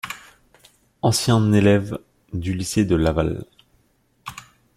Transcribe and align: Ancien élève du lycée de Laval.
Ancien 1.03 1.53
élève 1.53 1.99
du 2.33 2.53
lycée 2.55 2.85
de 2.85 2.95
Laval. 2.95 3.45